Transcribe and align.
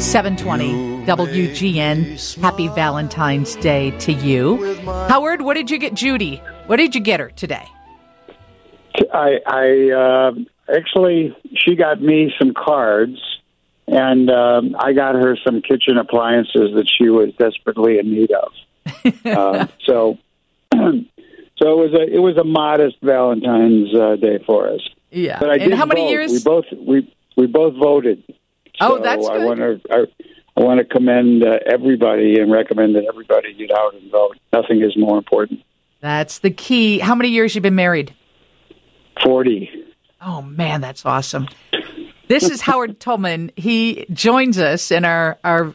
720 0.00 1.06
WGN. 1.06 2.40
Happy 2.40 2.68
Valentine's 2.68 3.56
Day 3.56 3.90
to 3.98 4.12
you. 4.12 4.74
Howard, 5.08 5.42
what 5.42 5.54
did 5.54 5.70
you 5.70 5.78
get 5.78 5.94
Judy? 5.94 6.42
What 6.66 6.76
did 6.76 6.94
you 6.94 7.00
get 7.00 7.20
her 7.20 7.30
today? 7.30 7.66
I, 9.12 9.38
I 9.46 9.90
uh, 9.90 10.32
actually, 10.74 11.36
she 11.54 11.76
got 11.76 12.00
me 12.00 12.32
some 12.38 12.52
cards, 12.54 13.18
and 13.86 14.30
um, 14.30 14.76
I 14.78 14.92
got 14.92 15.14
her 15.14 15.36
some 15.44 15.62
kitchen 15.62 15.96
appliances 15.98 16.74
that 16.74 16.88
she 16.88 17.08
was 17.08 17.32
desperately 17.38 17.98
in 17.98 18.10
need 18.10 18.30
of. 18.32 18.52
uh, 19.24 19.66
so, 19.84 20.18
so 20.72 20.82
it 20.82 21.04
was 21.58 21.94
a 21.94 22.14
it 22.14 22.18
was 22.18 22.36
a 22.36 22.44
modest 22.44 22.96
Valentine's 23.02 23.94
uh, 23.94 24.16
Day 24.16 24.42
for 24.44 24.68
us. 24.68 24.80
Yeah. 25.10 25.38
But 25.38 25.50
I 25.50 25.54
and 25.54 25.70
did 25.70 25.74
how 25.74 25.86
many 25.86 26.02
vote. 26.02 26.10
years? 26.10 26.32
We 26.32 26.42
both 26.42 26.64
we 26.78 27.14
we 27.36 27.46
both 27.46 27.74
voted. 27.74 28.22
Oh, 28.80 28.96
So 28.96 29.02
that's 29.02 29.26
I 29.26 29.38
want 29.44 29.58
to 29.60 29.80
I, 29.90 30.04
I 30.56 30.62
want 30.62 30.78
to 30.78 30.84
commend 30.84 31.42
uh, 31.42 31.58
everybody 31.70 32.40
and 32.40 32.50
recommend 32.50 32.94
that 32.96 33.04
everybody 33.08 33.54
get 33.54 33.70
out 33.72 33.94
and 33.94 34.10
vote. 34.10 34.36
Nothing 34.52 34.82
is 34.82 34.96
more 34.96 35.18
important. 35.18 35.60
That's 36.00 36.38
the 36.38 36.50
key. 36.50 36.98
How 36.98 37.14
many 37.14 37.30
years 37.30 37.54
you 37.54 37.60
been 37.60 37.74
married? 37.74 38.14
Forty. 39.22 39.70
Oh 40.20 40.42
man, 40.42 40.80
that's 40.80 41.04
awesome. 41.06 41.48
This 42.28 42.50
is 42.50 42.60
Howard 42.60 42.98
Tullman. 42.98 43.50
He 43.56 44.06
joins 44.12 44.58
us 44.58 44.90
in 44.90 45.04
our 45.04 45.38
our 45.44 45.74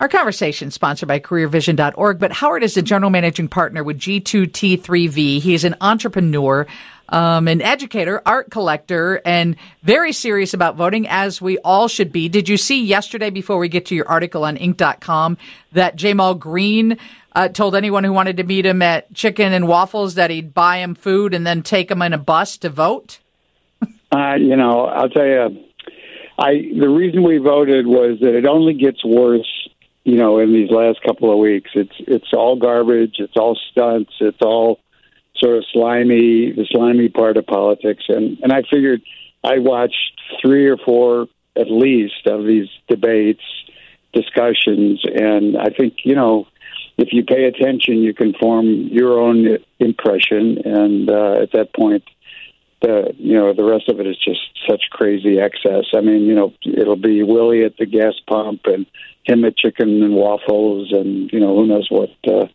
our 0.00 0.08
conversation 0.08 0.70
sponsored 0.70 1.08
by 1.08 1.20
careervision.org. 1.20 2.18
But 2.18 2.32
Howard 2.32 2.62
is 2.62 2.76
a 2.76 2.82
general 2.82 3.10
managing 3.10 3.48
partner 3.48 3.82
with 3.82 3.98
G2T3V. 3.98 5.40
He 5.40 5.54
is 5.54 5.64
an 5.64 5.76
entrepreneur, 5.80 6.66
um, 7.08 7.48
an 7.48 7.62
educator, 7.62 8.20
art 8.26 8.50
collector, 8.50 9.20
and 9.24 9.56
very 9.82 10.12
serious 10.12 10.54
about 10.54 10.76
voting, 10.76 11.06
as 11.08 11.40
we 11.40 11.58
all 11.58 11.88
should 11.88 12.12
be. 12.12 12.28
Did 12.28 12.48
you 12.48 12.56
see 12.56 12.84
yesterday, 12.84 13.30
before 13.30 13.58
we 13.58 13.68
get 13.68 13.86
to 13.86 13.94
your 13.94 14.08
article 14.08 14.44
on 14.44 14.56
Inc.com, 14.56 15.38
that 15.72 15.96
Ja'Mal 15.96 16.38
Green 16.38 16.98
uh, 17.34 17.48
told 17.48 17.74
anyone 17.74 18.04
who 18.04 18.12
wanted 18.12 18.38
to 18.38 18.44
meet 18.44 18.66
him 18.66 18.82
at 18.82 19.12
Chicken 19.14 19.52
and 19.52 19.68
Waffles 19.68 20.14
that 20.14 20.30
he'd 20.30 20.54
buy 20.54 20.78
him 20.78 20.94
food 20.94 21.34
and 21.34 21.46
then 21.46 21.62
take 21.62 21.90
him 21.90 22.02
in 22.02 22.12
a 22.12 22.18
bus 22.18 22.56
to 22.58 22.70
vote? 22.70 23.18
Uh, 24.10 24.34
you 24.34 24.56
know, 24.56 24.86
I'll 24.86 25.08
tell 25.08 25.26
you, 25.26 25.64
I 26.38 26.72
the 26.78 26.88
reason 26.88 27.22
we 27.22 27.38
voted 27.38 27.86
was 27.86 28.18
that 28.20 28.34
it 28.34 28.46
only 28.46 28.74
gets 28.74 29.04
worse. 29.04 29.55
You 30.06 30.14
know, 30.14 30.38
in 30.38 30.52
these 30.52 30.70
last 30.70 31.02
couple 31.02 31.32
of 31.32 31.38
weeks, 31.38 31.72
it's 31.74 31.96
it's 31.98 32.32
all 32.32 32.54
garbage. 32.54 33.16
It's 33.18 33.36
all 33.36 33.58
stunts. 33.72 34.12
It's 34.20 34.40
all 34.40 34.78
sort 35.36 35.56
of 35.56 35.64
slimy, 35.72 36.52
the 36.52 36.64
slimy 36.70 37.08
part 37.08 37.36
of 37.36 37.44
politics. 37.44 38.04
And 38.06 38.38
and 38.40 38.52
I 38.52 38.62
figured 38.70 39.02
I 39.42 39.58
watched 39.58 40.20
three 40.40 40.68
or 40.68 40.76
four 40.76 41.26
at 41.56 41.68
least 41.68 42.24
of 42.26 42.46
these 42.46 42.68
debates, 42.86 43.42
discussions, 44.12 45.02
and 45.04 45.56
I 45.58 45.70
think 45.76 45.94
you 46.04 46.14
know 46.14 46.46
if 46.98 47.08
you 47.12 47.24
pay 47.24 47.46
attention, 47.46 47.98
you 47.98 48.14
can 48.14 48.32
form 48.34 48.66
your 48.66 49.18
own 49.18 49.58
impression. 49.80 50.58
And 50.64 51.10
uh, 51.10 51.42
at 51.42 51.50
that 51.50 51.74
point, 51.74 52.04
you 53.16 53.34
know 53.34 53.52
the 53.52 53.64
rest 53.64 53.88
of 53.88 54.00
it 54.00 54.06
is 54.06 54.16
just 54.18 54.40
such 54.68 54.90
crazy 54.90 55.38
excess. 55.38 55.84
I 55.94 56.00
mean, 56.00 56.22
you 56.22 56.34
know, 56.34 56.52
it'll 56.62 56.96
be 56.96 57.22
Willie 57.22 57.64
at 57.64 57.76
the 57.76 57.86
gas 57.86 58.14
pump 58.26 58.62
and 58.64 58.86
him 59.24 59.44
at 59.44 59.56
chicken 59.56 60.02
and 60.02 60.14
waffles, 60.14 60.92
and 60.92 61.30
you 61.32 61.40
know 61.40 61.56
who 61.56 61.66
knows 61.66 61.88
what 61.90 62.10
uh, 62.26 62.46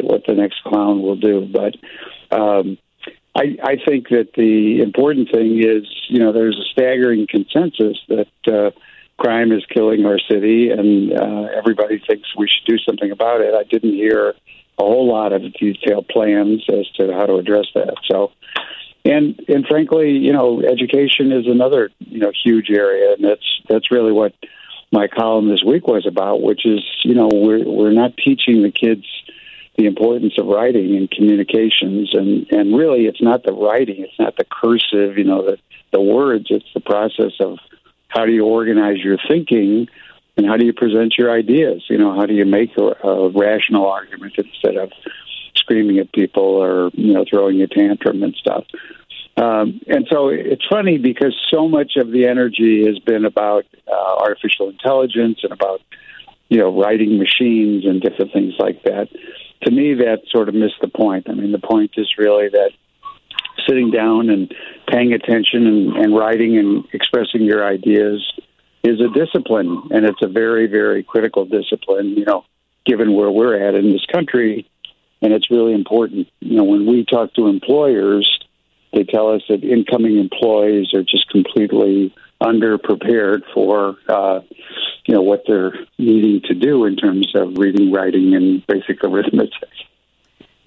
what 0.00 0.24
the 0.26 0.34
next 0.34 0.62
clown 0.64 1.02
will 1.02 1.16
do. 1.16 1.48
But 1.52 1.76
um, 2.36 2.78
I, 3.34 3.56
I 3.62 3.76
think 3.86 4.08
that 4.08 4.30
the 4.36 4.80
important 4.82 5.30
thing 5.32 5.62
is 5.62 5.86
you 6.08 6.18
know 6.18 6.32
there's 6.32 6.58
a 6.58 6.70
staggering 6.72 7.26
consensus 7.28 7.98
that. 8.08 8.28
Uh, 8.46 8.70
Crime 9.18 9.50
is 9.50 9.64
killing 9.72 10.04
our 10.04 10.18
city, 10.18 10.68
and 10.68 11.18
uh, 11.18 11.48
everybody 11.56 12.02
thinks 12.06 12.28
we 12.36 12.46
should 12.48 12.66
do 12.66 12.76
something 12.76 13.10
about 13.10 13.40
it. 13.40 13.54
I 13.54 13.62
didn't 13.62 13.94
hear 13.94 14.34
a 14.78 14.82
whole 14.82 15.08
lot 15.08 15.32
of 15.32 15.42
detailed 15.54 16.08
plans 16.08 16.64
as 16.68 16.86
to 16.96 17.12
how 17.12 17.26
to 17.26 17.36
address 17.36 17.66
that. 17.74 17.94
So, 18.10 18.32
and 19.06 19.40
and 19.48 19.66
frankly, 19.66 20.12
you 20.12 20.32
know, 20.32 20.62
education 20.62 21.32
is 21.32 21.46
another 21.46 21.90
you 21.98 22.18
know 22.18 22.32
huge 22.44 22.70
area, 22.70 23.14
and 23.14 23.24
that's 23.24 23.62
that's 23.68 23.90
really 23.90 24.12
what 24.12 24.34
my 24.92 25.08
column 25.08 25.48
this 25.48 25.62
week 25.64 25.86
was 25.86 26.06
about, 26.06 26.42
which 26.42 26.66
is 26.66 26.80
you 27.04 27.14
know 27.14 27.28
we're 27.32 27.64
we're 27.64 27.92
not 27.92 28.16
teaching 28.16 28.62
the 28.62 28.70
kids 28.70 29.04
the 29.76 29.86
importance 29.86 30.38
of 30.38 30.46
writing 30.46 30.96
and 30.96 31.10
communications, 31.10 32.14
and 32.14 32.46
and 32.50 32.76
really 32.76 33.06
it's 33.06 33.22
not 33.22 33.44
the 33.44 33.52
writing, 33.52 34.02
it's 34.02 34.18
not 34.18 34.36
the 34.36 34.44
cursive, 34.44 35.18
you 35.18 35.24
know, 35.24 35.44
the 35.44 35.58
the 35.92 36.00
words, 36.00 36.46
it's 36.50 36.72
the 36.74 36.80
process 36.80 37.32
of 37.40 37.58
how 38.08 38.26
do 38.26 38.32
you 38.32 38.44
organize 38.44 38.98
your 38.98 39.18
thinking 39.28 39.88
and 40.36 40.46
how 40.46 40.56
do 40.56 40.64
you 40.64 40.72
present 40.72 41.14
your 41.16 41.30
ideas? 41.30 41.84
You 41.88 41.98
know 41.98 42.14
how 42.14 42.26
do 42.26 42.34
you 42.34 42.44
make 42.44 42.76
a, 42.76 43.06
a 43.06 43.28
rational 43.30 43.86
argument 43.86 44.34
instead 44.36 44.76
of 44.76 44.92
screaming 45.66 45.98
at 45.98 46.12
people 46.12 46.44
or 46.44 46.90
you 46.94 47.12
know 47.12 47.24
throwing 47.28 47.60
a 47.60 47.66
tantrum 47.66 48.22
and 48.22 48.34
stuff. 48.34 48.64
Um, 49.36 49.80
and 49.86 50.06
so 50.10 50.28
it's 50.28 50.64
funny 50.70 50.96
because 50.96 51.36
so 51.50 51.68
much 51.68 51.96
of 51.96 52.10
the 52.10 52.26
energy 52.26 52.86
has 52.86 52.98
been 53.00 53.24
about 53.24 53.66
uh, 53.86 54.16
artificial 54.16 54.70
intelligence 54.70 55.40
and 55.42 55.52
about 55.52 55.80
you 56.48 56.58
know 56.58 56.80
writing 56.80 57.18
machines 57.18 57.84
and 57.84 58.00
different 58.00 58.32
things 58.32 58.54
like 58.58 58.82
that. 58.84 59.08
To 59.64 59.70
me 59.70 59.94
that 59.94 60.22
sort 60.30 60.48
of 60.48 60.54
missed 60.54 60.80
the 60.80 60.88
point. 60.88 61.28
I 61.28 61.34
mean 61.34 61.52
the 61.52 61.58
point 61.58 61.92
is 61.96 62.08
really 62.16 62.48
that 62.48 62.70
sitting 63.68 63.90
down 63.90 64.30
and 64.30 64.54
paying 64.88 65.12
attention 65.12 65.66
and, 65.66 65.96
and 65.96 66.16
writing 66.16 66.56
and 66.56 66.84
expressing 66.92 67.42
your 67.42 67.66
ideas 67.66 68.22
is 68.84 69.00
a 69.00 69.08
discipline, 69.08 69.82
and 69.90 70.04
it's 70.04 70.22
a 70.22 70.28
very, 70.28 70.68
very 70.68 71.02
critical 71.02 71.44
discipline. 71.44 72.16
You 72.16 72.24
know, 72.24 72.44
given 72.84 73.14
where 73.14 73.30
we're 73.30 73.60
at 73.68 73.74
in 73.74 73.92
this 73.92 74.06
country, 74.06 74.70
and 75.26 75.34
it's 75.34 75.50
really 75.50 75.74
important. 75.74 76.28
You 76.38 76.56
know, 76.58 76.62
when 76.62 76.86
we 76.86 77.04
talk 77.04 77.34
to 77.34 77.48
employers, 77.48 78.38
they 78.92 79.02
tell 79.02 79.34
us 79.34 79.42
that 79.48 79.64
incoming 79.64 80.18
employees 80.18 80.94
are 80.94 81.02
just 81.02 81.28
completely 81.30 82.14
underprepared 82.40 83.42
for, 83.52 83.96
uh, 84.08 84.40
you 85.04 85.14
know, 85.14 85.22
what 85.22 85.42
they're 85.48 85.72
needing 85.98 86.42
to 86.42 86.54
do 86.54 86.84
in 86.84 86.94
terms 86.94 87.32
of 87.34 87.58
reading, 87.58 87.90
writing, 87.90 88.36
and 88.36 88.64
basic 88.68 89.02
arithmetic. 89.02 89.52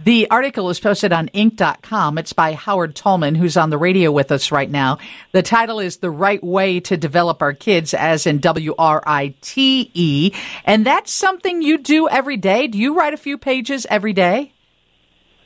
The 0.00 0.30
article 0.30 0.70
is 0.70 0.78
posted 0.78 1.12
on 1.12 1.28
Inc.com. 1.30 2.18
It's 2.18 2.32
by 2.32 2.52
Howard 2.52 2.94
Tullman, 2.94 3.36
who's 3.36 3.56
on 3.56 3.70
the 3.70 3.78
radio 3.78 4.12
with 4.12 4.30
us 4.30 4.52
right 4.52 4.70
now. 4.70 4.98
The 5.32 5.42
title 5.42 5.80
is 5.80 5.96
The 5.96 6.10
Right 6.10 6.42
Way 6.42 6.78
to 6.80 6.96
Develop 6.96 7.42
Our 7.42 7.52
Kids, 7.52 7.94
as 7.94 8.24
in 8.24 8.38
W 8.38 8.76
R 8.78 9.02
I 9.04 9.34
T 9.40 9.90
E. 9.94 10.32
And 10.64 10.86
that's 10.86 11.12
something 11.12 11.62
you 11.62 11.78
do 11.78 12.08
every 12.08 12.36
day. 12.36 12.68
Do 12.68 12.78
you 12.78 12.96
write 12.96 13.12
a 13.12 13.16
few 13.16 13.36
pages 13.36 13.88
every 13.90 14.12
day? 14.12 14.52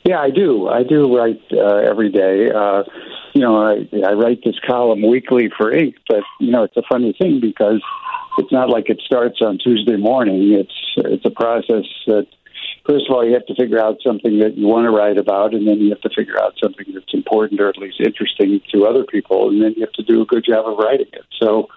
Yeah, 0.05 0.19
I 0.19 0.29
do. 0.29 0.67
I 0.67 0.83
do 0.83 1.17
write 1.17 1.41
uh, 1.51 1.77
every 1.77 2.11
day. 2.11 2.51
Uh, 2.51 2.83
you 3.33 3.41
know, 3.41 3.57
I, 3.57 3.89
I 4.05 4.13
write 4.13 4.43
this 4.45 4.59
column 4.67 5.01
weekly 5.01 5.49
for 5.57 5.71
Inc., 5.71 5.95
but, 6.07 6.21
you 6.39 6.51
know, 6.51 6.61
it's 6.61 6.77
a 6.77 6.83
funny 6.87 7.15
thing 7.19 7.39
because 7.41 7.81
it's 8.37 8.51
not 8.51 8.69
like 8.69 8.91
it 8.91 9.01
starts 9.03 9.39
on 9.41 9.57
Tuesday 9.57 9.95
morning. 9.95 10.53
It's, 10.53 10.93
it's 10.97 11.25
a 11.25 11.31
process 11.31 11.85
that 12.05 12.27
first 12.85 13.09
of 13.09 13.15
all, 13.15 13.25
you 13.25 13.33
have 13.33 13.45
to 13.45 13.55
figure 13.55 13.79
out 13.79 13.97
something 14.05 14.39
that 14.39 14.57
you 14.57 14.67
want 14.67 14.85
to 14.85 14.91
write 14.91 15.17
about, 15.17 15.53
and 15.53 15.67
then 15.67 15.79
you 15.79 15.89
have 15.89 16.01
to 16.01 16.09
figure 16.09 16.41
out 16.41 16.53
something 16.61 16.85
that's 16.93 17.13
important 17.13 17.61
or 17.61 17.69
at 17.69 17.77
least 17.77 17.99
interesting 17.99 18.61
to 18.71 18.85
other 18.85 19.05
people, 19.05 19.49
and 19.49 19.61
then 19.61 19.73
you 19.75 19.81
have 19.81 19.93
to 19.93 20.03
do 20.03 20.21
a 20.21 20.25
good 20.25 20.45
job 20.45 20.65
of 20.67 20.77
writing 20.77 21.07
it. 21.13 21.25
So, 21.41 21.69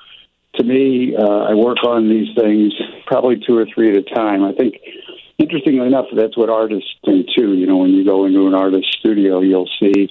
to 0.54 0.64
me, 0.64 1.14
uh, 1.14 1.22
I 1.22 1.54
work 1.54 1.84
on 1.84 2.08
these 2.08 2.34
things 2.34 2.72
probably 3.06 3.42
two 3.46 3.56
or 3.58 3.66
three 3.66 3.90
at 3.90 3.96
a 3.96 4.02
time. 4.02 4.42
I 4.42 4.52
think, 4.52 4.76
interestingly 5.38 5.86
enough, 5.86 6.06
that's 6.14 6.36
what 6.36 6.48
artists 6.48 6.94
do 7.04 7.24
too. 7.36 7.54
You 7.54 7.66
know, 7.66 7.76
when 7.76 7.90
you 7.90 8.04
go 8.04 8.24
into 8.24 8.46
an 8.46 8.54
artist's 8.54 8.96
studio, 8.98 9.40
you'll 9.40 9.68
see 9.78 10.10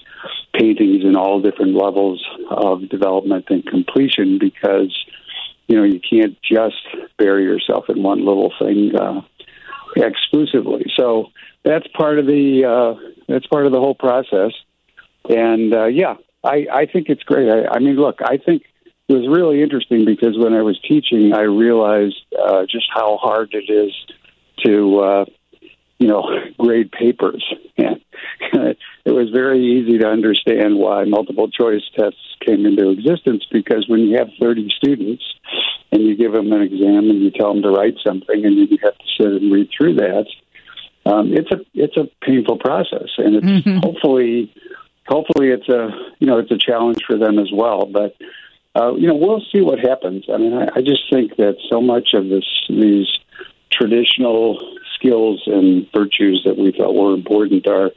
paintings 0.54 1.04
in 1.04 1.16
all 1.16 1.40
different 1.40 1.74
levels 1.74 2.24
of 2.48 2.88
development 2.88 3.46
and 3.50 3.66
completion 3.66 4.38
because, 4.38 4.96
you 5.66 5.76
know, 5.76 5.82
you 5.82 6.00
can't 6.00 6.38
just 6.42 6.76
bury 7.18 7.42
yourself 7.42 7.86
in 7.88 8.02
one 8.02 8.24
little 8.24 8.52
thing. 8.60 8.94
Uh, 8.94 9.22
exclusively. 9.96 10.86
So 10.94 11.26
that's 11.64 11.86
part 11.88 12.18
of 12.18 12.26
the 12.26 12.64
uh, 12.64 13.10
that's 13.28 13.46
part 13.46 13.66
of 13.66 13.72
the 13.72 13.80
whole 13.80 13.94
process. 13.94 14.52
And 15.28 15.74
uh, 15.74 15.86
yeah, 15.86 16.14
I, 16.44 16.66
I 16.72 16.86
think 16.86 17.08
it's 17.08 17.22
great. 17.22 17.48
I, 17.48 17.76
I 17.76 17.78
mean, 17.80 17.96
look, 17.96 18.20
I 18.22 18.36
think 18.36 18.62
it 19.08 19.14
was 19.14 19.28
really 19.28 19.62
interesting 19.62 20.04
because 20.04 20.36
when 20.38 20.54
I 20.54 20.62
was 20.62 20.78
teaching, 20.86 21.32
I 21.32 21.42
realized 21.42 22.20
uh, 22.38 22.62
just 22.70 22.86
how 22.92 23.16
hard 23.16 23.50
it 23.52 23.70
is 23.72 23.92
to 24.64 24.98
uh, 25.00 25.24
you 25.98 26.08
know 26.08 26.24
grade 26.58 26.92
papers. 26.92 27.44
And 27.78 28.00
it 29.04 29.12
was 29.12 29.30
very 29.30 29.62
easy 29.64 29.98
to 29.98 30.08
understand 30.08 30.76
why 30.78 31.04
multiple 31.04 31.50
choice 31.50 31.82
tests 31.94 32.18
came 32.44 32.66
into 32.66 32.90
existence 32.90 33.44
because 33.50 33.86
when 33.88 34.00
you 34.00 34.16
have 34.18 34.28
30 34.40 34.68
students 34.76 35.24
and 35.92 36.02
you 36.02 36.16
give 36.16 36.32
them 36.32 36.52
an 36.52 36.62
exam 36.62 37.10
and 37.10 37.22
you 37.22 37.30
tell 37.30 37.52
them 37.52 37.62
to 37.62 37.70
write 37.70 37.96
something 38.04 38.44
and 38.44 38.58
then 38.58 38.68
you 38.70 38.78
have 38.82 38.96
to 38.98 39.04
sit 39.16 39.42
and 39.42 39.52
read 39.52 39.68
through 39.76 39.94
that, 39.94 40.26
um, 41.06 41.32
it's 41.32 41.50
a 41.52 41.58
it's 41.74 41.96
a 41.96 42.08
painful 42.24 42.58
process 42.58 43.10
and 43.18 43.36
it's 43.36 43.84
hopefully 43.84 44.52
hopefully 45.06 45.48
it's 45.48 45.68
a 45.68 45.90
you 46.18 46.26
know 46.26 46.38
it's 46.38 46.50
a 46.50 46.58
challenge 46.58 47.02
for 47.06 47.16
them 47.16 47.38
as 47.38 47.50
well. 47.52 47.86
But 47.86 48.16
uh, 48.76 48.94
you 48.94 49.06
know, 49.06 49.14
we'll 49.14 49.42
see 49.52 49.62
what 49.62 49.78
happens. 49.78 50.26
I 50.32 50.36
mean, 50.36 50.52
I, 50.52 50.68
I 50.76 50.80
just 50.82 51.08
think 51.10 51.36
that 51.36 51.56
so 51.70 51.80
much 51.80 52.12
of 52.12 52.28
this, 52.28 52.44
these 52.68 53.08
traditional 53.70 54.58
skills 54.94 55.42
and 55.46 55.86
virtues 55.94 56.42
that 56.44 56.58
we 56.58 56.72
thought 56.72 56.94
were 56.94 57.14
important 57.14 57.66
are 57.66 57.90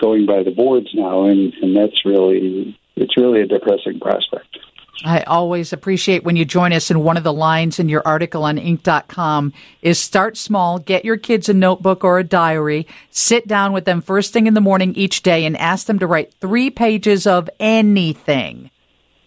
going 0.00 0.24
by 0.24 0.42
the 0.42 0.50
boards 0.50 0.88
now, 0.94 1.24
and, 1.24 1.52
and 1.60 1.76
that's 1.76 2.04
really 2.06 2.78
it's 2.96 3.16
really 3.16 3.42
a 3.42 3.46
depressing 3.46 4.00
prospect. 4.00 4.53
I 5.02 5.22
always 5.22 5.72
appreciate 5.72 6.24
when 6.24 6.36
you 6.36 6.44
join 6.44 6.72
us, 6.72 6.90
and 6.90 7.02
one 7.02 7.16
of 7.16 7.24
the 7.24 7.32
lines 7.32 7.78
in 7.78 7.88
your 7.88 8.02
article 8.06 8.44
on 8.44 8.56
Inc.com 8.58 9.52
is 9.82 9.98
start 9.98 10.36
small, 10.36 10.78
get 10.78 11.04
your 11.04 11.16
kids 11.16 11.48
a 11.48 11.54
notebook 11.54 12.04
or 12.04 12.18
a 12.18 12.24
diary, 12.24 12.86
sit 13.10 13.48
down 13.48 13.72
with 13.72 13.84
them 13.86 14.00
first 14.00 14.32
thing 14.32 14.46
in 14.46 14.54
the 14.54 14.60
morning 14.60 14.94
each 14.94 15.22
day, 15.22 15.44
and 15.44 15.56
ask 15.56 15.86
them 15.86 15.98
to 15.98 16.06
write 16.06 16.32
three 16.40 16.70
pages 16.70 17.26
of 17.26 17.50
anything. 17.58 18.70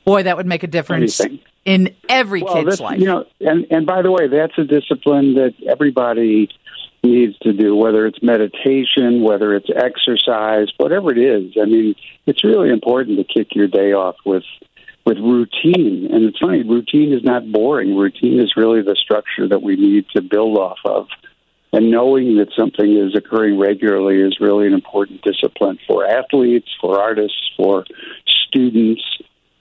Boy, 0.05 0.23
that 0.23 0.37
would 0.37 0.45
make 0.45 0.63
a 0.63 0.67
difference 0.67 1.19
anything. 1.19 1.39
in 1.65 1.95
every 2.07 2.43
well, 2.43 2.63
kid's 2.63 2.79
life. 2.79 2.99
You 2.99 3.05
know, 3.05 3.25
and, 3.41 3.67
and 3.69 3.85
by 3.85 4.01
the 4.01 4.11
way, 4.11 4.27
that's 4.27 4.57
a 4.57 4.63
discipline 4.63 5.33
that 5.33 5.53
everybody 5.67 6.49
needs 7.03 7.37
to 7.39 7.53
do, 7.53 7.75
whether 7.75 8.05
it's 8.05 8.21
meditation, 8.23 9.21
whether 9.21 9.55
it's 9.55 9.69
exercise, 9.69 10.67
whatever 10.77 11.11
it 11.11 11.17
is. 11.17 11.53
I 11.61 11.65
mean, 11.65 11.95
it's 12.25 12.43
really 12.43 12.69
important 12.69 13.17
to 13.17 13.23
kick 13.23 13.55
your 13.55 13.67
day 13.67 13.93
off 13.93 14.15
with 14.25 14.43
with 15.07 15.19
routine. 15.19 16.09
And 16.11 16.25
it's 16.25 16.37
funny, 16.37 16.63
routine 16.63 17.13
is 17.13 17.23
not 17.23 17.49
boring. 17.49 17.95
Routine 17.95 18.41
is 18.41 18.53
really 18.57 18.81
the 18.81 18.97
structure 19.01 19.47
that 19.47 19.61
we 19.61 19.77
need 19.77 20.05
to 20.17 20.21
build 20.21 20.57
off 20.57 20.79
of. 20.83 21.07
And 21.71 21.89
knowing 21.89 22.35
that 22.37 22.49
something 22.57 22.97
is 22.97 23.15
occurring 23.15 23.57
regularly 23.57 24.19
is 24.19 24.37
really 24.41 24.67
an 24.67 24.73
important 24.73 25.21
discipline 25.21 25.79
for 25.87 26.05
athletes, 26.05 26.67
for 26.81 26.99
artists, 26.99 27.39
for 27.55 27.85
students. 28.47 29.01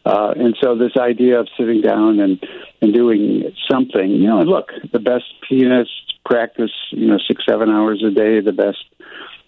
Uh, 0.04 0.34
and 0.36 0.56
so 0.60 0.76
this 0.76 0.96
idea 0.98 1.38
of 1.38 1.48
sitting 1.56 1.80
down 1.80 2.18
and, 2.18 2.44
and 2.82 2.92
doing 2.92 3.54
something, 3.70 4.10
you 4.10 4.26
know, 4.26 4.42
look, 4.42 4.70
the 4.92 4.98
best 4.98 5.26
pianists 5.48 5.94
practice, 6.24 6.72
you 6.90 7.06
know, 7.06 7.18
six, 7.28 7.44
seven 7.48 7.70
hours 7.70 8.02
a 8.04 8.10
day. 8.10 8.40
The 8.40 8.52
best 8.52 8.84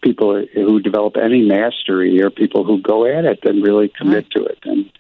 people 0.01 0.45
who 0.55 0.79
develop 0.79 1.17
any 1.17 1.43
mastery 1.43 2.23
are 2.23 2.31
people 2.31 2.65
who 2.65 2.81
go 2.81 3.05
at 3.05 3.25
it 3.25 3.41
and 3.43 3.65
really 3.65 3.89
commit 3.89 4.27
right. 4.27 4.31
to 4.31 4.45
it. 4.45 4.59
And 4.63 4.91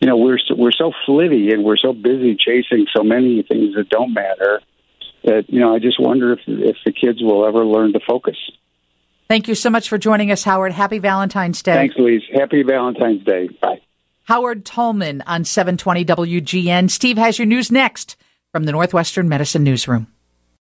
you 0.00 0.06
know, 0.06 0.16
we're 0.16 0.38
so, 0.38 0.54
we're 0.54 0.72
so 0.72 0.92
flitty 1.06 1.52
and 1.52 1.64
we're 1.64 1.76
so 1.76 1.92
busy 1.92 2.36
chasing 2.36 2.86
so 2.94 3.02
many 3.02 3.42
things 3.42 3.74
that 3.74 3.88
don't 3.88 4.12
matter 4.12 4.60
that 5.24 5.44
you 5.48 5.60
know, 5.60 5.74
I 5.74 5.78
just 5.78 5.98
wonder 5.98 6.32
if 6.32 6.40
if 6.46 6.76
the 6.84 6.92
kids 6.92 7.22
will 7.22 7.46
ever 7.46 7.64
learn 7.64 7.92
to 7.94 8.00
focus. 8.00 8.36
Thank 9.28 9.48
you 9.48 9.54
so 9.54 9.70
much 9.70 9.88
for 9.88 9.96
joining 9.96 10.30
us, 10.30 10.44
Howard. 10.44 10.72
Happy 10.72 10.98
Valentine's 10.98 11.62
Day. 11.62 11.74
Thanks, 11.74 11.96
Louise. 11.96 12.22
Happy 12.32 12.62
Valentine's 12.62 13.24
Day. 13.24 13.48
Bye. 13.60 13.80
Howard 14.24 14.64
Tullman 14.64 15.22
on 15.26 15.44
720 15.44 16.04
WGN. 16.04 16.90
Steve 16.90 17.16
has 17.18 17.38
your 17.38 17.46
news 17.46 17.72
next 17.72 18.16
from 18.52 18.64
the 18.64 18.72
Northwestern 18.72 19.28
Medicine 19.28 19.64
Newsroom. 19.64 20.06